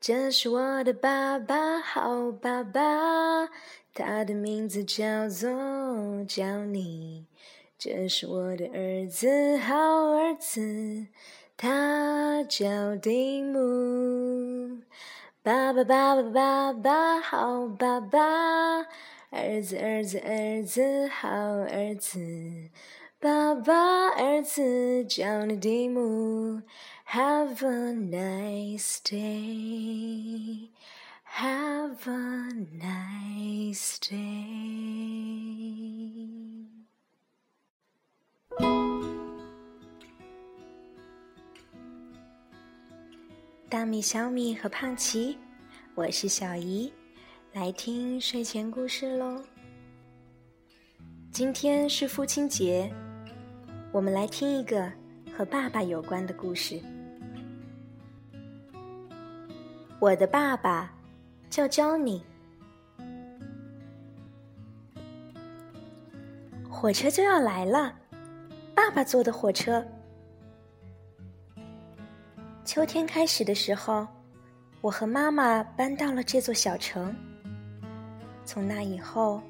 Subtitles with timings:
[0.00, 3.50] 这是我的爸爸，好爸爸，
[3.92, 5.50] 他的名字叫做
[6.26, 7.26] 叫你。
[7.76, 11.06] 这是我的儿子，好儿子，
[11.54, 14.80] 他叫丁姆。
[15.42, 18.78] 爸爸爸爸爸爸，好爸爸，
[19.28, 22.18] 儿子儿子儿子，好儿子。
[23.22, 26.62] 爸爸，儿子叫你蒂姆。
[27.06, 30.70] Have a nice day.
[31.30, 32.48] Have a
[32.80, 34.24] nice day.
[43.68, 45.36] 大米、小米和胖奇，
[45.94, 46.90] 我是小姨，
[47.52, 49.44] 来听睡前故事喽。
[51.30, 52.90] 今天是父亲节。
[53.92, 54.88] 我们来听一个
[55.36, 56.80] 和爸爸有关的故事。
[59.98, 60.92] 我的爸爸
[61.50, 62.22] 叫 Johnny。
[66.68, 67.92] 火车就要来了，
[68.76, 69.84] 爸爸坐的火车。
[72.64, 74.06] 秋天开始的时候，
[74.80, 77.12] 我和妈妈搬到了这座小城。
[78.44, 79.42] 从那以后，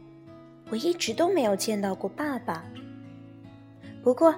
[0.71, 2.65] 我一直都没有见到过爸爸。
[4.03, 4.35] 不过，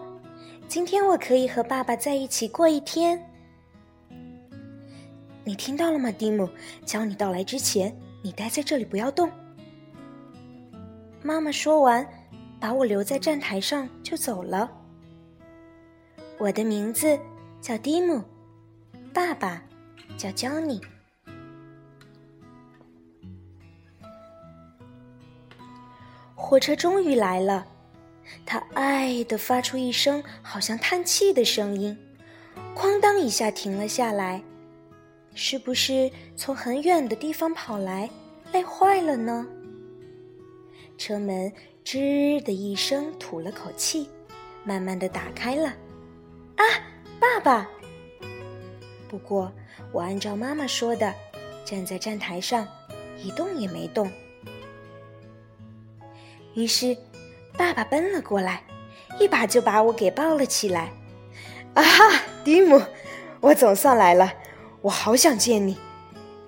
[0.67, 3.21] 今天我可以和爸爸在一起过一天。
[5.45, 6.49] 你听到了吗，蒂姆？
[6.85, 9.31] 叫你到来之前，你待在这里不要动。
[11.23, 12.07] 妈妈说完，
[12.61, 14.71] 把我留在站台上就走了。
[16.39, 17.19] 我的名字
[17.61, 18.21] 叫蒂姆，
[19.15, 19.63] 爸爸
[20.17, 20.83] 叫 Johnny。
[26.35, 27.67] 火车终于来了。
[28.47, 31.97] 他“唉”的发出一声好像叹气的声音，
[32.75, 34.43] 哐当一下停了下来。
[35.35, 38.09] 是不是从很远的地方跑来，
[38.53, 39.47] 累坏了呢？
[40.99, 41.53] 车门
[41.85, 44.09] “吱”的一声吐了口气，
[44.65, 45.69] 慢慢的打开了。
[46.57, 46.65] 啊，
[47.19, 47.71] 爸爸！
[49.09, 49.53] 不过
[49.91, 51.15] 我按照妈妈说的，
[51.65, 52.67] 站在站台上，
[53.23, 54.11] 一动也没动。
[56.55, 56.97] 于是。
[57.57, 58.63] 爸爸奔了过来，
[59.19, 60.91] 一把就把我给抱了起来。
[61.75, 62.81] 啊哈，蒂姆，
[63.41, 64.33] 我总算来了，
[64.81, 65.79] 我好想见你。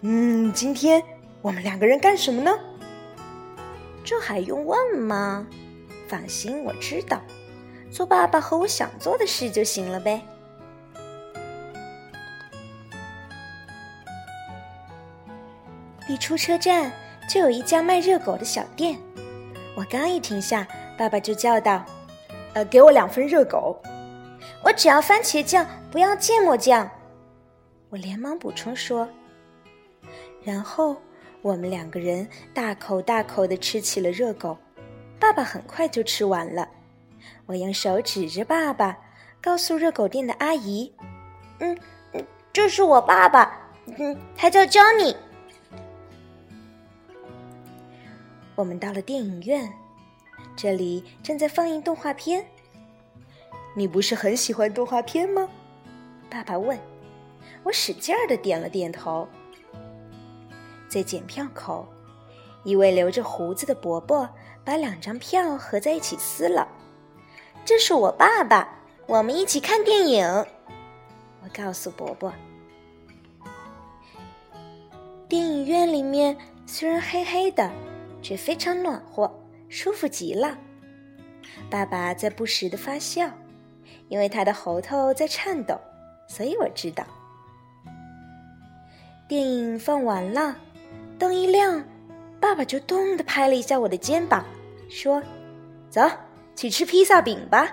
[0.03, 1.03] 嗯，今天
[1.41, 2.51] 我们两个人干什么呢？
[4.05, 5.47] 这还用问吗？
[6.09, 7.23] 放心，我知道，
[7.91, 10.21] 做爸爸和我想做的事就行了呗。
[16.07, 16.93] 一出车站
[17.31, 18.99] 就有一家卖热狗的小店，
[19.75, 20.67] 我刚一停下。
[20.97, 21.85] 爸爸就叫道
[22.55, 23.81] ：“呃，给我两份热狗，
[24.63, 26.89] 我只要番茄酱，不要芥末酱。”
[27.91, 29.09] 我连忙补充说。
[30.43, 30.97] 然后
[31.43, 34.57] 我们两个人大口大口的吃起了热狗，
[35.19, 36.69] 爸爸很快就吃完了。
[37.47, 38.97] 我用手指着爸爸，
[39.41, 40.93] 告诉热狗店的阿姨
[41.61, 41.77] ：“嗯
[42.13, 43.59] 嗯，这是我爸爸，
[43.99, 45.17] 嗯，他叫 Johnny。”
[48.55, 49.71] 我们到了电影院。
[50.57, 52.45] 这里正在放映动画片。
[53.77, 55.49] 你不是很喜欢动画片吗？
[56.31, 56.79] 爸爸问。
[57.63, 59.27] 我使劲儿的点了点头。
[60.89, 61.89] 在检票口，
[62.63, 64.29] 一位留着胡子的伯伯
[64.65, 66.69] 把两张票合在一起撕了。
[67.65, 68.69] 这是我爸爸，
[69.07, 70.27] 我们一起看电影。
[71.43, 72.33] 我告诉伯伯。
[75.27, 76.37] 电影院里面
[76.67, 77.73] 虽然黑黑的，
[78.23, 79.31] 却非常暖和。
[79.75, 80.57] 舒服极了，
[81.69, 83.29] 爸爸在不时的发笑，
[84.09, 85.77] 因为他的喉头在颤抖，
[86.29, 87.05] 所以我知道。
[89.27, 90.57] 电影放完了，
[91.19, 91.85] 灯一亮，
[92.41, 94.45] 爸爸就咚的拍了一下我的肩膀，
[94.89, 95.21] 说
[95.91, 96.03] ：“走
[96.55, 97.67] 去吃披萨饼吧。”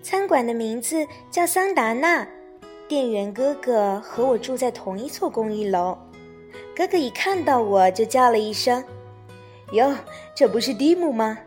[0.00, 2.26] 餐馆的名字叫桑达纳，
[2.88, 5.98] 店员哥哥和我住在同一座公寓楼。
[6.76, 8.84] 哥哥一看到我就叫了一声
[9.72, 9.96] ：“哟，
[10.34, 11.38] 这不是蒂姆吗？”“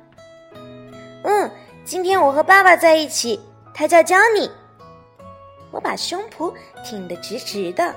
[1.21, 1.51] 嗯，
[1.85, 3.39] 今天我和爸爸在一起，
[3.71, 4.49] 他叫江尼。”
[5.69, 6.51] 我把胸脯
[6.83, 7.93] 挺得直直的。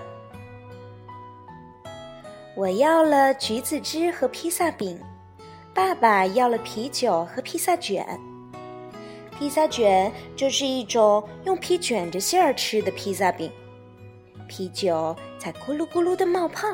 [2.55, 5.01] 我要了橘子汁和披萨饼，
[5.73, 8.07] 爸爸要了啤酒和披萨卷。
[9.39, 13.51] 披萨卷就是一种用皮卷着馅儿吃的披萨饼，
[14.47, 16.69] 啤酒在咕噜咕噜的冒泡。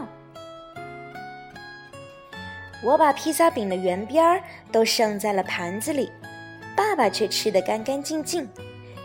[2.83, 4.41] 我把披萨饼的圆边儿
[4.71, 6.11] 都剩在了盘子里，
[6.77, 8.49] 爸爸却吃得干干净净，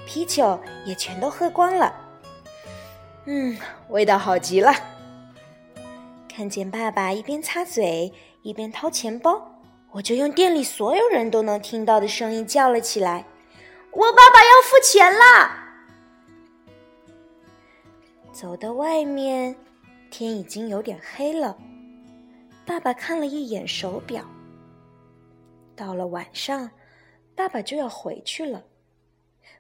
[0.06, 1.92] 啤酒也全都喝光了。
[3.26, 3.58] 嗯，
[3.90, 4.72] 味道好极了。
[6.28, 9.60] 看见爸爸一边擦嘴一边掏钱包，
[9.92, 13.26] 我就用店里所有人都能听到的声音叫了起来
[13.92, 15.60] ：“我爸爸要付钱啦！”
[18.34, 19.56] 走到外面，
[20.12, 21.58] 天已经有点黑了。
[22.66, 24.26] 爸爸看了一眼手表，
[25.76, 26.72] 到了晚上，
[27.36, 28.64] 爸爸就要回去了。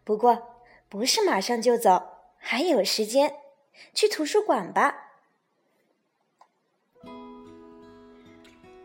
[0.03, 0.41] 不过，
[0.87, 2.01] 不是马上就走，
[2.37, 3.33] 还有时间，
[3.93, 4.95] 去图书馆吧。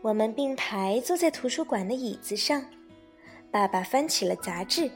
[0.01, 2.63] 我们并排坐在图书馆的椅子上，
[3.51, 4.89] 爸爸翻起了杂志，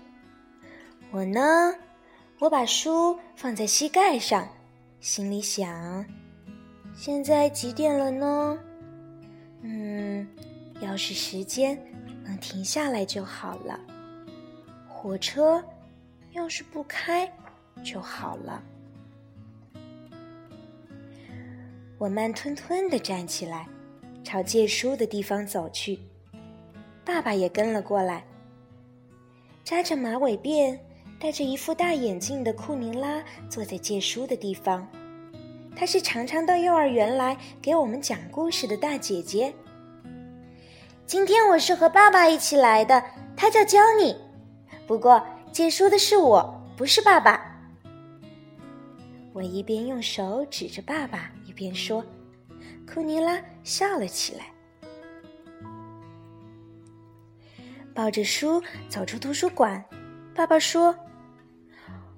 [1.11, 1.73] 我呢，
[2.39, 4.47] 我把书放在膝盖上，
[4.99, 6.05] 心里想：
[6.93, 8.59] 现在几点了呢？
[10.93, 11.75] 要是时间
[12.23, 13.79] 能停下来就好了。
[14.87, 15.59] 火车
[16.33, 17.27] 要是不开
[17.83, 18.63] 就好了。
[21.97, 23.67] 我慢吞吞的站起来。
[24.23, 25.99] 朝借书的地方走去，
[27.03, 28.23] 爸爸也跟了过来。
[29.63, 30.77] 扎着马尾辫、
[31.19, 34.87] 戴着一副大眼镜的库尼拉坐在借书的地方，
[35.75, 39.53] 她是常常到幼儿园来给我们讲故事的大姐姐。
[41.05, 43.03] 今天我是和爸爸一起来的，
[43.35, 44.15] 他叫焦尼。
[44.87, 45.21] 不过
[45.51, 47.39] 借书的是我，不是爸爸。
[49.33, 52.03] 我一边用手指着爸爸，一边说。
[52.91, 54.45] 库尼拉笑了起来，
[57.93, 59.83] 抱着书走出图书馆。
[60.35, 60.95] 爸爸说：“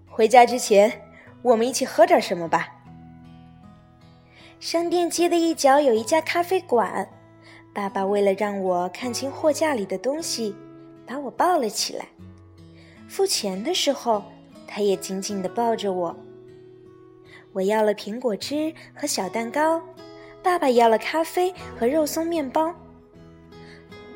[0.08, 1.02] 回家之前，
[1.42, 2.68] 我们一起喝点什么吧。”
[4.60, 7.08] 商店街的一角有一家咖啡馆。
[7.76, 10.56] 爸爸为了让我看清货架里的东西，
[11.06, 12.08] 把我抱了起来。
[13.10, 14.24] 付钱的时候，
[14.66, 16.16] 他也紧紧地抱着我。
[17.52, 19.82] 我要了苹果汁和小蛋糕。
[20.42, 22.74] 爸爸要了咖啡和肉松面包。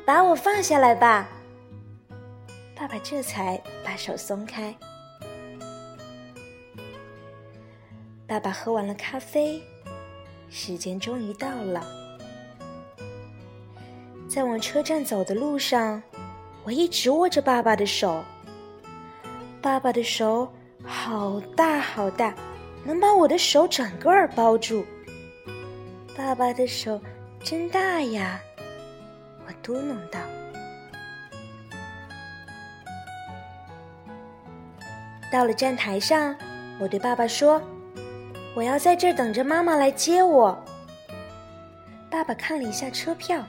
[0.06, 1.28] 把我放下来吧。
[2.74, 4.74] 爸爸这才把手松开。
[8.26, 9.60] 爸爸喝完了咖啡，
[10.48, 11.99] 时间终于到了。
[14.30, 16.00] 在往车站走的路上，
[16.62, 18.22] 我一直握着爸爸的手。
[19.60, 20.48] 爸爸的手
[20.84, 22.32] 好大好大，
[22.84, 24.86] 能把我的手整个儿包住。
[26.16, 27.00] 爸爸的手
[27.42, 28.40] 真大呀，
[29.48, 30.20] 我嘟囔道。
[35.32, 36.36] 到了站台上，
[36.78, 37.60] 我对爸爸说
[38.54, 40.56] ：“我要在这儿等着妈妈来接我。”
[42.08, 43.44] 爸爸看了一下车票，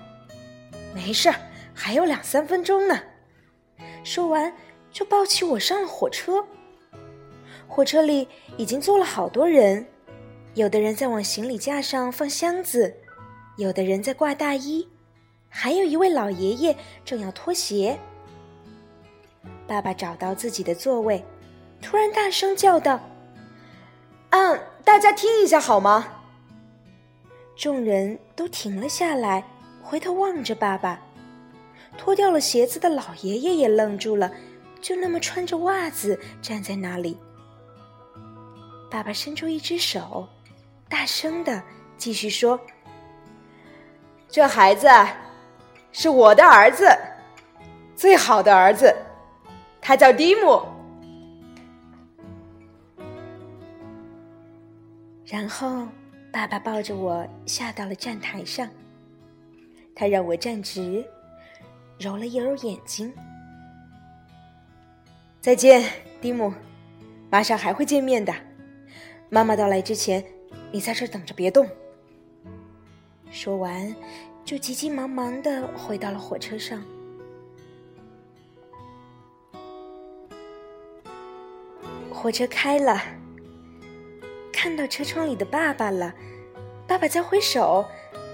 [0.94, 1.36] 没事儿，
[1.74, 3.00] 还有两三分钟呢。
[4.04, 4.54] 说完，
[4.92, 6.46] 就抱起我上了火车。
[7.68, 8.28] 火车里
[8.58, 9.86] 已经坐了好多人。
[10.54, 12.94] 有的人在往行李架上放箱子，
[13.56, 14.86] 有的人在挂大衣，
[15.48, 17.98] 还有一位老爷爷正要脱鞋。
[19.66, 21.24] 爸爸找到自己的座位，
[21.82, 23.00] 突然大声叫道
[24.32, 26.16] ：“嗯，大家听一下好吗？”
[27.56, 29.46] 众人都停了下来，
[29.82, 31.00] 回头望着爸爸。
[31.98, 34.32] 脱掉了鞋子的老爷爷也愣住了，
[34.80, 37.18] 就那么穿着袜子站在那里。
[38.90, 40.28] 爸爸伸出一只手。
[40.88, 41.62] 大声的
[41.98, 42.60] 继续说
[44.28, 44.88] ：“这孩子
[45.94, 46.86] 是我的儿子，
[47.96, 48.94] 最好的儿子，
[49.80, 50.62] 他叫蒂姆。”
[55.26, 55.88] 然后，
[56.32, 58.68] 爸爸抱着我下到了站台上。
[60.02, 61.06] 他让我站直，
[62.00, 63.14] 揉了揉眼睛。
[65.40, 65.88] 再见，
[66.20, 66.52] 蒂姆，
[67.30, 68.34] 马上还会见面的。
[69.30, 70.26] 妈妈到来之前。
[70.72, 71.70] 你在这等着，别动。
[73.30, 73.96] 说完，
[74.44, 76.84] 就急急忙忙的回到了火车上。
[82.12, 83.00] 火车开了，
[84.52, 86.12] 看到车窗里的爸爸了。
[86.88, 87.86] 爸爸在挥手，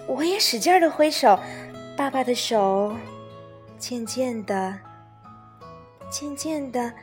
[0.07, 1.37] 我也使劲的挥手。
[1.97, 2.95] 爸爸的手
[3.79, 4.77] 渐渐的、
[6.11, 6.93] 渐渐的、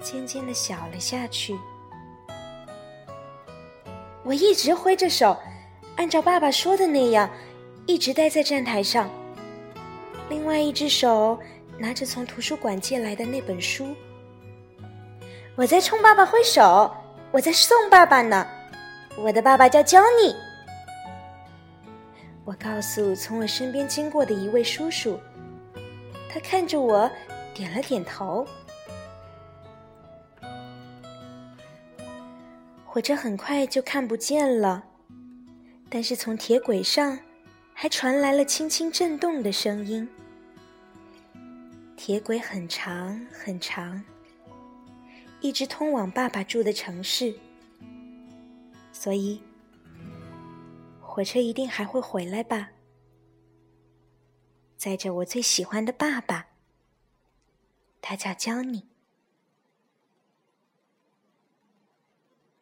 [0.00, 1.56] 渐渐的小了下去。
[4.24, 5.36] 我一直挥着手，
[5.96, 7.30] 按照爸爸说的那样，
[7.86, 9.08] 一直待在站台上。
[10.28, 11.38] 另外一只手
[11.78, 13.94] 拿着从图书馆借来的那本书。
[15.54, 16.92] 我在冲爸爸挥手，
[17.30, 18.44] 我在送爸爸呢。
[19.16, 20.34] 我的爸爸叫 Johnny。
[22.44, 25.18] 我告诉从我身边经过的一位叔叔
[26.28, 27.08] 他看着我
[27.54, 28.46] 点了点头。
[32.84, 34.84] 火车很快就看不见了
[35.88, 37.18] 但是从铁轨上
[37.72, 40.08] 还传来了轻轻震动的声音。
[41.96, 44.02] 铁轨很长很长
[45.40, 47.34] 一直通往爸爸住的城市。
[48.92, 49.40] 所以
[51.14, 52.70] 火车一定还会回来吧，
[54.78, 56.52] 载着我最喜欢的爸爸，
[58.00, 58.88] 他叫江宁。